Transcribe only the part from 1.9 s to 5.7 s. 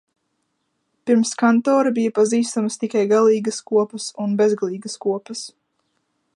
bija pazīstamas tikai galīgas kopas un "bezgalīgas kopas"."